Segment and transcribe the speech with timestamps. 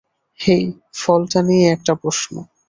[0.39, 0.63] হেই,
[0.95, 2.33] ফলটা নিয়ে একটা প্রশ্ন।